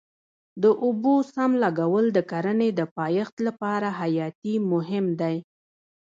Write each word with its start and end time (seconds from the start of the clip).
د 0.63 0.65
اوبو 0.85 1.15
سم 1.33 1.51
لګول 1.63 2.05
د 2.13 2.19
کرنې 2.31 2.69
د 2.79 2.81
پایښت 2.97 3.35
لپاره 3.47 3.87
حیاتي 3.99 4.55
مهم 4.71 5.05
دی. 5.21 5.35